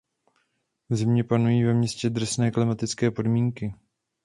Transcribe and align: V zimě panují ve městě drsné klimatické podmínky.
V 0.89 0.95
zimě 0.95 1.23
panují 1.23 1.63
ve 1.63 1.73
městě 1.73 2.09
drsné 2.09 2.51
klimatické 2.51 3.11
podmínky. 3.11 3.73